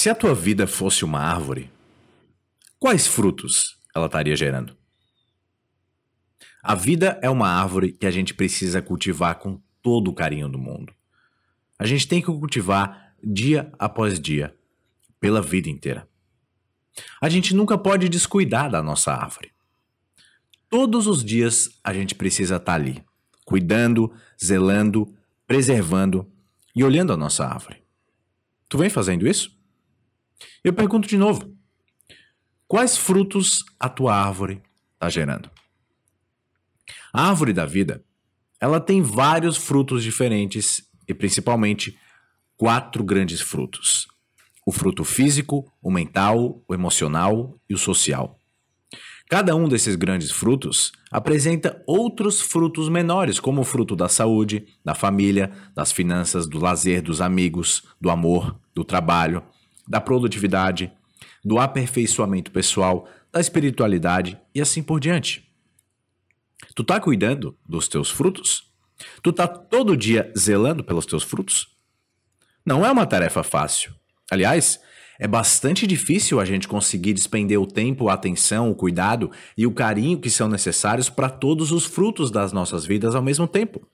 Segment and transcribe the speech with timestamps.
[0.00, 1.70] Se a tua vida fosse uma árvore,
[2.78, 4.74] quais frutos ela estaria gerando?
[6.62, 10.58] A vida é uma árvore que a gente precisa cultivar com todo o carinho do
[10.58, 10.94] mundo.
[11.78, 14.56] A gente tem que cultivar dia após dia,
[15.20, 16.08] pela vida inteira.
[17.20, 19.52] A gente nunca pode descuidar da nossa árvore.
[20.70, 23.04] Todos os dias a gente precisa estar ali,
[23.44, 24.10] cuidando,
[24.42, 25.14] zelando,
[25.46, 26.26] preservando
[26.74, 27.84] e olhando a nossa árvore.
[28.66, 29.59] Tu vem fazendo isso?
[30.62, 31.56] Eu pergunto de novo:
[32.66, 34.62] quais frutos a tua árvore
[34.94, 35.50] está gerando?
[37.12, 38.04] A árvore da vida,
[38.60, 41.98] ela tem vários frutos diferentes e principalmente
[42.56, 44.06] quatro grandes frutos:
[44.66, 48.36] o fruto físico, o mental, o emocional e o social.
[49.30, 54.92] Cada um desses grandes frutos apresenta outros frutos menores, como o fruto da saúde, da
[54.92, 59.40] família, das finanças, do lazer, dos amigos, do amor, do trabalho,
[59.90, 60.92] da produtividade,
[61.44, 65.44] do aperfeiçoamento pessoal, da espiritualidade e assim por diante.
[66.76, 68.70] Tu tá cuidando dos teus frutos?
[69.20, 71.66] Tu tá todo dia zelando pelos teus frutos?
[72.64, 73.92] Não é uma tarefa fácil.
[74.30, 74.78] Aliás,
[75.18, 79.72] é bastante difícil a gente conseguir despender o tempo, a atenção, o cuidado e o
[79.72, 83.84] carinho que são necessários para todos os frutos das nossas vidas ao mesmo tempo.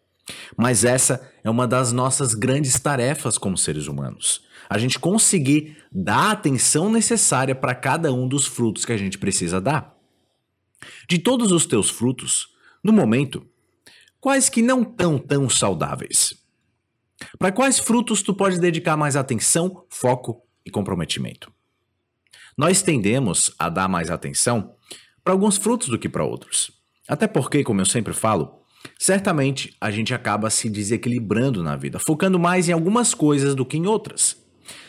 [0.56, 6.28] Mas essa é uma das nossas grandes tarefas como seres humanos a gente conseguir dar
[6.28, 9.96] a atenção necessária para cada um dos frutos que a gente precisa dar.
[11.08, 12.48] De todos os teus frutos,
[12.82, 13.46] no momento,
[14.20, 16.34] quais que não tão tão saudáveis?
[17.38, 21.50] Para quais frutos tu pode dedicar mais atenção, foco e comprometimento?
[22.56, 24.74] Nós tendemos a dar mais atenção
[25.22, 26.70] para alguns frutos do que para outros.
[27.08, 28.62] Até porque, como eu sempre falo,
[28.98, 33.76] certamente a gente acaba se desequilibrando na vida, focando mais em algumas coisas do que
[33.76, 34.46] em outras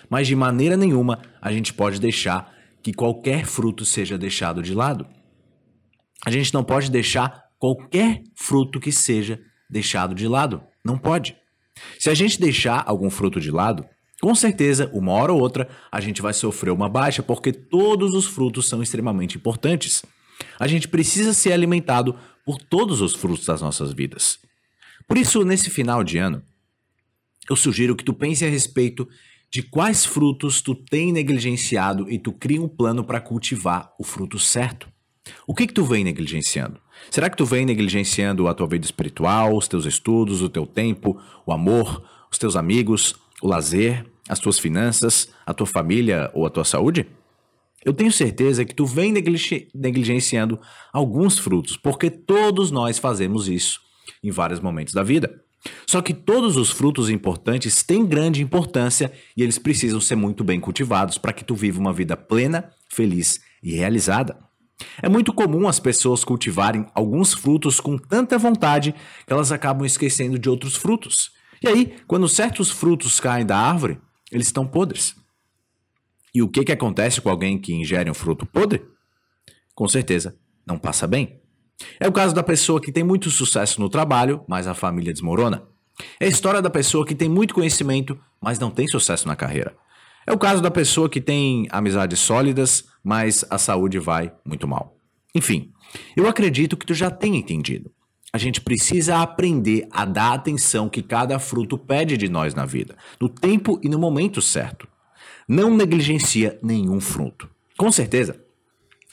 [0.09, 5.05] mas de maneira nenhuma a gente pode deixar que qualquer fruto seja deixado de lado.
[6.25, 10.63] A gente não pode deixar qualquer fruto que seja deixado de lado.
[10.83, 11.36] Não pode.
[11.99, 13.86] Se a gente deixar algum fruto de lado,
[14.21, 18.25] com certeza, uma hora ou outra, a gente vai sofrer uma baixa, porque todos os
[18.25, 20.03] frutos são extremamente importantes.
[20.59, 22.15] A gente precisa ser alimentado
[22.47, 24.39] por todos os frutos das nossas vidas.
[25.05, 26.41] Por isso, nesse final de ano,
[27.49, 29.05] eu sugiro que tu pense a respeito
[29.52, 34.39] de quais frutos tu tem negligenciado e tu cria um plano para cultivar o fruto
[34.39, 34.87] certo.
[35.45, 36.80] O que que tu vem negligenciando?
[37.11, 41.21] Será que tu vem negligenciando a tua vida espiritual, os teus estudos, o teu tempo,
[41.45, 46.49] o amor, os teus amigos, o lazer, as tuas finanças, a tua família ou a
[46.49, 47.05] tua saúde?
[47.86, 50.60] Eu tenho certeza que tu vem negligenciando
[50.92, 53.80] alguns frutos, porque todos nós fazemos isso
[54.23, 55.43] em vários momentos da vida.
[55.86, 60.60] Só que todos os frutos importantes têm grande importância e eles precisam ser muito bem
[60.60, 64.37] cultivados para que tu viva uma vida plena, feliz e realizada.
[65.02, 68.93] É muito comum as pessoas cultivarem alguns frutos com tanta vontade
[69.26, 71.32] que elas acabam esquecendo de outros frutos.
[71.61, 73.98] E aí, quando certos frutos caem da árvore,
[74.32, 75.16] eles estão podres.
[76.37, 78.86] E o que, que acontece com alguém que ingere um fruto podre?
[79.73, 80.37] Com certeza,
[80.67, 81.42] não passa bem.
[81.99, 85.64] É o caso da pessoa que tem muito sucesso no trabalho, mas a família desmorona.
[86.20, 89.75] É a história da pessoa que tem muito conhecimento, mas não tem sucesso na carreira.
[90.27, 94.95] É o caso da pessoa que tem amizades sólidas, mas a saúde vai muito mal.
[95.33, 95.71] Enfim,
[96.15, 97.92] eu acredito que tu já tenha entendido.
[98.31, 102.95] A gente precisa aprender a dar atenção que cada fruto pede de nós na vida,
[103.19, 104.87] no tempo e no momento certo.
[105.47, 107.49] Não negligencia nenhum fruto.
[107.77, 108.39] Com certeza,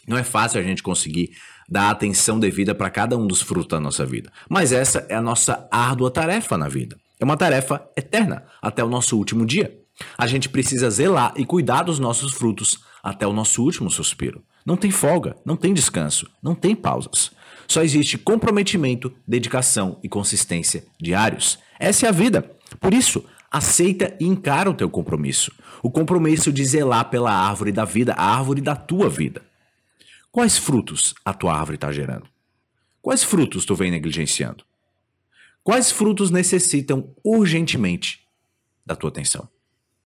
[0.07, 1.31] não é fácil a gente conseguir
[1.69, 4.33] dar atenção devida para cada um dos frutos da nossa vida.
[4.49, 6.97] Mas essa é a nossa árdua tarefa na vida.
[7.19, 9.79] É uma tarefa eterna, até o nosso último dia.
[10.19, 14.43] A gente precisa zelar e cuidar dos nossos frutos até o nosso último suspiro.
[14.67, 17.31] Não tem folga, não tem descanso, não tem pausas.
[17.69, 21.59] Só existe comprometimento, dedicação e consistência diários.
[21.79, 22.51] Essa é a vida.
[22.81, 23.25] Por isso,
[23.55, 25.53] aceita e encara o teu compromisso.
[25.81, 29.43] O compromisso de zelar pela árvore da vida, a árvore da tua vida.
[30.33, 32.27] Quais frutos a tua árvore está gerando?
[33.01, 34.65] Quais frutos tu vem negligenciando?
[35.63, 38.27] Quais frutos necessitam urgentemente
[38.85, 39.49] da tua atenção?